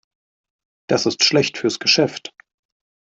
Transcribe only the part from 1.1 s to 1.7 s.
schlecht